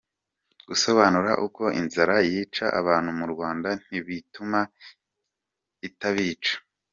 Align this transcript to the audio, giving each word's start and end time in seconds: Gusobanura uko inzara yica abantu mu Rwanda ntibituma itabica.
Gusobanura 0.67 1.31
uko 1.45 1.63
inzara 1.79 2.15
yica 2.29 2.65
abantu 2.79 3.09
mu 3.19 3.25
Rwanda 3.33 3.69
ntibituma 3.83 4.59
itabica. 5.89 6.53